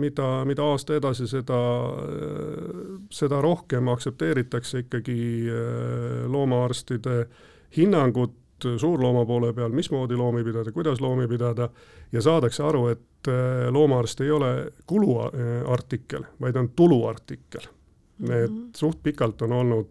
[0.02, 1.62] mida, mida aasta edasi, seda,
[3.10, 7.26] seda rohkem aktsepteeritakse ikkagi äh, loomaarstide
[7.76, 11.66] hinnangut suurlooma poole peal, mismoodi loomi pidada, kuidas loomi pidada
[12.12, 14.52] ja saadakse aru, et äh, loomaarst ei ole
[14.86, 17.70] kuluartikkel, vaid on tuluartikkel
[18.30, 19.90] et suht pikalt on olnud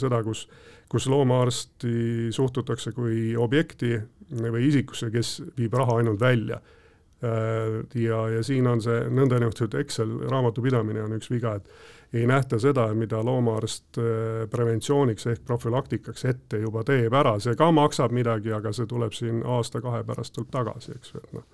[0.00, 0.46] seda, kus,
[0.90, 3.96] kus loomaarsti suhtutakse kui objekti
[4.32, 10.14] või isikusse, kes viib raha ainult välja äh, ja, ja siin on see nõndanimetatud Excel
[10.30, 11.68] raamatupidamine on üks viga, et
[12.12, 17.70] ei nähta seda, mida loomaarst äh, preventsiooniks ehk profülaktikaks ette juba teeb ära, see ka
[17.72, 21.48] maksab midagi, aga see tuleb siin aasta-kahe pärast tuleb tagasi, eks ju, et noh.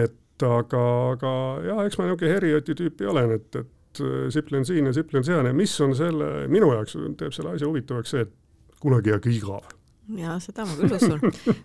[0.00, 0.82] et aga,
[1.14, 1.32] aga
[1.68, 5.46] jah, eks ma niisugune Herioti tüüpi olen, et, et äh, siplen siin ja siplen seal
[5.46, 8.34] ja mis on selle, minu jaoks teeb selle asja huvitavaks see, et
[8.82, 9.72] kunagi ei hakka igav
[10.18, 11.20] ja seda ma küll usun.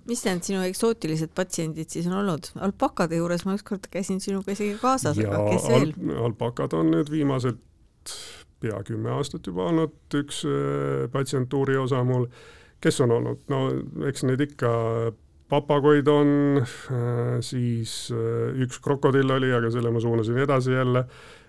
[0.10, 2.52] mis need sinu eksootilised patsiendid siis on olnud?
[2.64, 6.30] alpakade juures ma ükskord käisin sinuga isegi kaasas, aga kes veel al?
[6.30, 7.60] alpakad on nüüd viimased
[8.60, 12.28] pea kümme aastat juba olnud üks äh, patsientuuri osa mul,
[12.84, 13.66] kes on olnud, no
[14.08, 14.72] eks neid ikka
[15.52, 21.06] papagoid on, äh, siis üks krokodill oli, aga selle ma suunasin edasi jälle,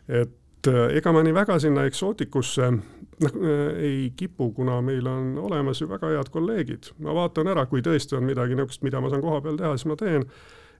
[0.08, 0.36] et
[0.68, 3.36] ega ma nii väga sinna eksootikusse noh,
[3.78, 6.90] ei kipu, kuna meil on olemas ju väga head kolleegid.
[6.98, 9.96] ma vaatan ära, kui tõesti on midagi niisugust, mida ma saan kohapeal teha, siis ma
[9.96, 10.26] teen.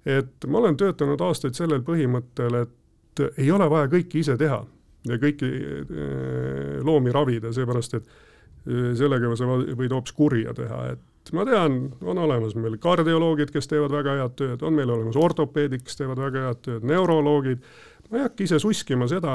[0.07, 4.65] et ma olen töötanud aastaid sellel põhimõttel, et ei ole vaja kõike ise teha
[5.09, 11.33] ja kõiki äh, loomi ravida, seepärast et äh, sellega sa võid hoopis kurja teha, et
[11.37, 15.85] ma tean, on olemas meil kardioloogid, kes teevad väga head tööd, on meil olemas ortopeedid,
[15.85, 17.65] kes teevad väga head tööd, neuroloogid,
[18.11, 19.35] ma ei hakka ise suskima seda,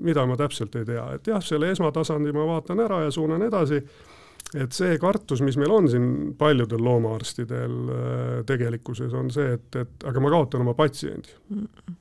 [0.00, 3.82] mida ma täpselt ei tea, et jah, selle esmatasandi ma vaatan ära ja suunan edasi
[4.56, 6.06] et see kartus, mis meil on siin
[6.38, 11.36] paljudel loomaarstidel äh, tegelikkuses, on see, et, et aga ma kaotan oma patsiendi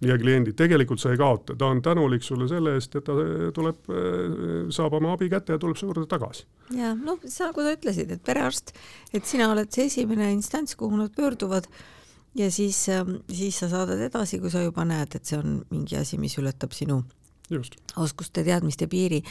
[0.05, 0.55] ja kliendi.
[0.57, 3.17] tegelikult sa ei kaota, ta on tänulik sulle selle eest, et ta
[3.55, 6.47] tuleb, äh, saab oma abi kätte ja tuleb su juurde tagasi.
[6.77, 8.73] ja noh, sa, nagu sa ütlesid, et perearst,
[9.13, 11.69] et sina oled see esimene instants, kuhu nad pöörduvad
[12.37, 15.97] ja siis, ähm, siis sa saadad edasi, kui sa juba näed, et see on mingi
[15.99, 17.01] asi, mis ületab sinu
[17.49, 17.79] Just.
[17.97, 19.23] oskuste, teadmiste piiri.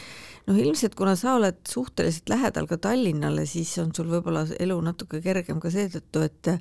[0.46, 5.20] noh, ilmselt kuna sa oled suhteliselt lähedal ka Tallinnale, siis on sul võib-olla elu natuke
[5.22, 6.54] kergem ka seetõttu, et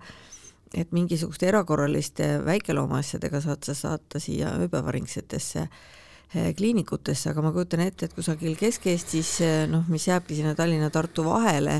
[0.75, 8.09] et mingisuguste erakorraliste väikeloomaasjadega saad sa saata siia ööpäevaringsetesse eh, kliinikutesse, aga ma kujutan ette,
[8.09, 11.79] et kusagil Kesk-Eestis, eh, noh, mis jääbki sinna Tallinna-Tartu vahele,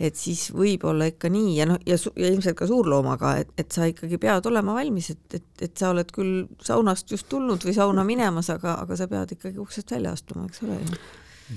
[0.00, 3.72] et siis võib olla ikka nii ja noh, ja, ja ilmselt ka suurloomaga, et, et
[3.72, 7.74] sa ikkagi pead olema valmis, et, et, et sa oled küll saunast just tulnud või
[7.76, 11.02] sauna minemas, aga, aga sa pead ikkagi uksest välja astuma, eks ole ju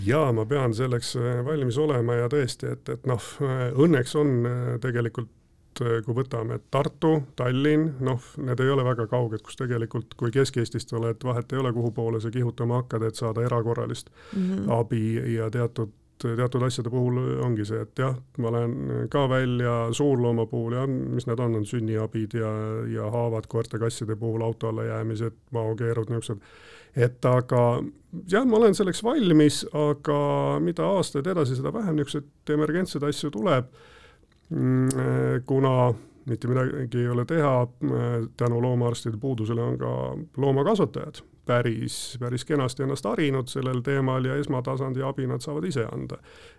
[0.03, 4.37] jaa, ma pean selleks äh, valmis olema ja tõesti, et, et noh, äh, õnneks on
[4.49, 5.31] äh, tegelikult
[5.75, 11.19] kui võtame Tartu, Tallinn, noh, need ei ole väga kauged, kus tegelikult, kui Kesk-Eestist oled,
[11.27, 14.71] vahet ei ole, kuhu poole sa kihutama hakkad, et saada erakorralist mm -hmm.
[14.71, 15.91] abi ja teatud
[16.21, 21.27] teatud asjade puhul ongi see, et jah, ma lähen ka välja suurlooma puhul ja mis
[21.27, 22.51] need on, on sünniabid ja,
[22.91, 26.41] ja haavad koerte-kasside puhul auto alla jäämised, maokeerud, niisugused.
[26.95, 27.61] et aga
[28.31, 30.19] jah, ma olen selleks valmis, aga
[30.63, 33.71] mida aastaid edasi, seda vähem niisuguseid emergentseid asju tuleb,
[35.45, 35.77] kuna
[36.29, 37.55] mitte midagi ei ole teha,
[38.37, 39.95] tänu loomaarstide puudusele on ka
[40.37, 46.17] loomakasvatajad päris, päris kenasti ennast harinud sellel teemal ja esmatasandi abi nad saavad ise anda.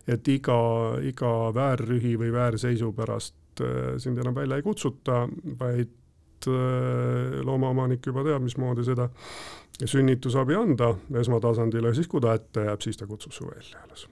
[0.09, 0.59] et iga,
[1.03, 5.27] iga väärrühi või väärseisu pärast äh, sind enam välja ei kutsuta,
[5.59, 9.09] vaid äh, loomaomanik juba teab, mismoodi seda
[9.85, 14.09] sünnitusabi anda esmatasandile, siis kui ta ette jääb, siis ta kutsub su välja alles.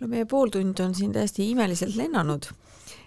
[0.00, 2.50] no meie pooltund on siin täiesti imeliselt lennanud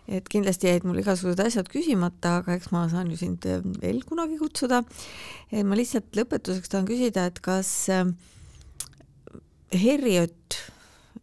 [0.10, 4.02] et kindlasti jäid mul igasugused asjad küsimata, aga eks ma saan ju sind äh, veel
[4.08, 4.82] kunagi kutsuda.
[5.66, 8.10] ma lihtsalt lõpetuseks tahan küsida, et kas äh,
[9.70, 10.58] Herriot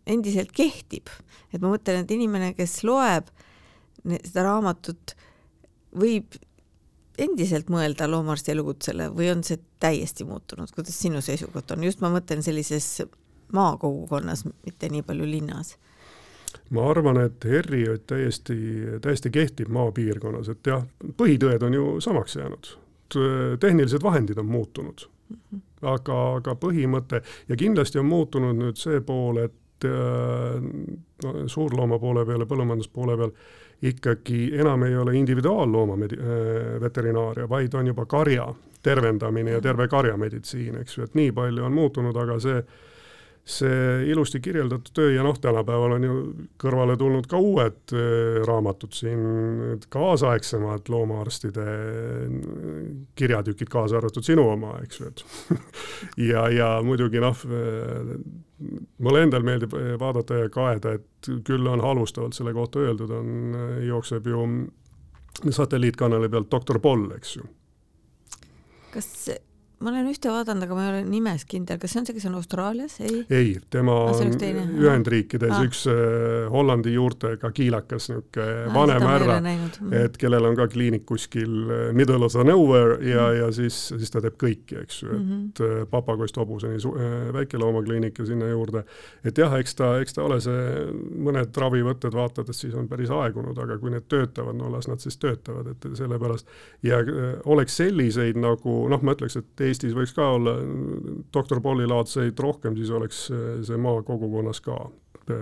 [0.06, 1.10] endiselt kehtib,
[1.50, 3.30] et ma mõtlen, et inimene, kes loeb
[4.06, 5.16] seda raamatut,
[5.98, 6.36] võib
[7.18, 12.12] endiselt mõelda loomaarsti elukutsele või on see täiesti muutunud, kuidas sinu seisukoht on, just ma
[12.12, 13.00] mõtlen sellises
[13.56, 15.74] maakogukonnas, mitte nii palju linnas
[16.70, 18.56] ma arvan, et ERR-i täiesti,
[19.02, 20.86] täiesti kehtib maapiirkonnas, et jah,
[21.16, 22.72] põhitõed on ju samaks jäänud.
[23.60, 25.36] tehnilised vahendid on muutunud mm.
[25.36, 25.60] -hmm.
[25.82, 30.62] aga, aga põhimõte ja kindlasti on muutunud nüüd see pool, et äh,
[31.24, 33.30] no, suurlooma poole peal ja põllumajanduspoole peal
[33.82, 40.76] ikkagi enam ei ole individuaallooma äh, veterinaaria, vaid on juba karja tervendamine ja terve karjameditsiin,
[40.80, 42.60] eks ju, et nii palju on muutunud, aga see
[43.46, 46.14] see ilusti kirjeldatud töö ja noh, tänapäeval on ju
[46.58, 49.20] kõrvale tulnud ka uued äh, raamatud siin,
[49.92, 55.24] kaasaegsemad loomaarstide äh, kirjatükid, kaasa arvatud sinu oma, eks ju, et
[56.32, 58.12] ja, ja muidugi noh, äh,
[58.98, 64.26] mulle endal meeldib vaadata ja kaeda, et küll on halvustavalt selle kohta öeldud, on, jookseb
[64.26, 64.42] ju
[65.54, 67.46] satelliitkanali pealt doktor Poll, eks ju.
[68.90, 69.12] kas
[69.76, 72.24] ma olen ühte vaadanud, aga ma ei ole nimes kindel, kas see on see, kes
[72.30, 73.18] on Austraalias, ei?
[73.28, 74.30] ei, tema ah, on
[74.80, 75.64] Ühendriikides ah.
[75.66, 79.92] üks äh, Hollandi juurtega kiilakas niisugune ah, vanem härra, mm.
[79.98, 83.80] et kellel on ka kliinik kuskil äh, middle of the nowhere ja mm., ja siis,
[83.90, 85.90] siis ta teeb kõiki, eks ju, et mm -hmm.
[85.92, 86.80] papagoist hobuseni
[87.36, 88.84] väikeloomakliinik ja sinna juurde.
[89.24, 90.88] et jah, eks ta, eks ta ole see,
[91.28, 95.04] mõned ravivõtted vaatad, et siis on päris aegunud, aga kui need töötavad, no las nad
[95.04, 96.48] siis töötavad, et sellepärast
[96.82, 97.04] ja
[97.44, 100.56] oleks selliseid nagu noh, ma ütleks, et Eestis võiks ka olla
[101.34, 103.26] doktor Polli laadseid rohkem, siis oleks
[103.66, 104.78] see maakogukonnas ka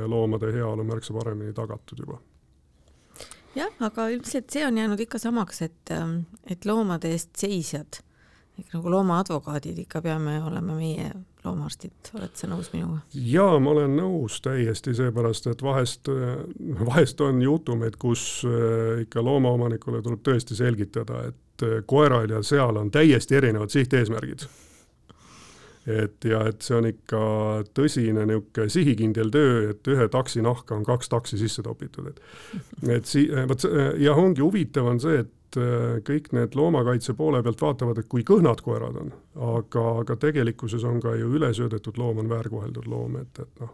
[0.09, 2.19] loomade heaolu märksa paremini tagatud juba.
[3.55, 5.95] jah, aga üldiselt see on jäänud ikka samaks, et,
[6.51, 8.01] et loomade eest seisjad,
[8.75, 11.11] nagu loomaadvokaadid ikka peame olema meie
[11.45, 13.01] loomaarstid, oled sa nõus minuga?
[13.15, 16.11] jaa, ma olen nõus täiesti, seepärast et vahest,
[16.91, 18.45] vahest on juhtumeid, kus
[19.05, 24.47] ikka loomaomanikule tuleb tõesti selgitada, et äh, koeral ja seal on täiesti erinevad sihhteesmärgid.
[25.85, 27.19] et ja et see on ikka
[27.77, 33.05] tõsine niisugune sihikindel töö, et ühe taksi nahka on kaks taksi sisse topitud, et et
[33.07, 33.67] si-, äh, vot
[34.01, 38.27] ja ongi huvitav on see, et äh, kõik need loomakaitse poole pealt vaatavad, et kui
[38.27, 43.43] kõhnad koerad on, aga, aga tegelikkuses on ka ju ülesöödetud loom on väärkoheldud loom, et,
[43.43, 43.73] et noh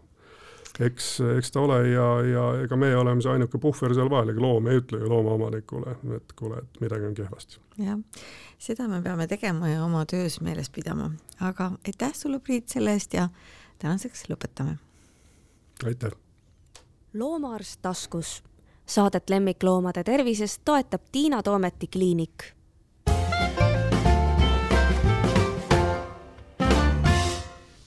[0.79, 1.07] eks,
[1.37, 4.69] eks ta ole ja, ja ega meie oleme see ainuke puhver seal vahel, ega loom
[4.71, 7.59] ei ütle ju loomaomanikule, et kuule, et midagi on kehvasti.
[7.81, 7.99] jah,
[8.61, 13.13] seda me peame tegema ja oma töös meeles pidama, aga aitäh sulle, Priit, selle eest
[13.17, 13.29] ja
[13.83, 14.77] tänaseks lõpetame.
[15.85, 16.15] aitäh.
[17.13, 18.41] loomaarst taskus.
[18.85, 22.53] Saadet lemmikloomade tervisest toetab Tiina Toometi kliinik